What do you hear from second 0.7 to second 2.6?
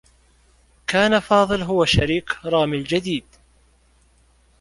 كان فاضل هو شريك